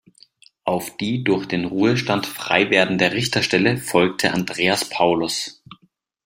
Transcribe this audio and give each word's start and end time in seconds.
Auf 0.63 0.97
die 0.97 1.23
durch 1.23 1.45
den 1.45 1.65
Ruhestand 1.65 2.25
freiwerdende 2.25 3.11
Richterstelle 3.11 3.77
folgte 3.77 4.33
Andreas 4.33 4.89
Paulus. 4.89 5.61